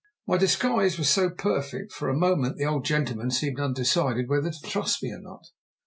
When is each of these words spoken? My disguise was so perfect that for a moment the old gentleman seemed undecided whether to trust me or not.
My 0.25 0.35
disguise 0.37 0.97
was 0.97 1.11
so 1.11 1.29
perfect 1.29 1.89
that 1.91 1.95
for 1.95 2.09
a 2.09 2.17
moment 2.17 2.57
the 2.57 2.65
old 2.65 2.85
gentleman 2.85 3.29
seemed 3.29 3.59
undecided 3.59 4.29
whether 4.29 4.49
to 4.49 4.59
trust 4.61 5.03
me 5.03 5.11
or 5.11 5.19
not. 5.21 5.51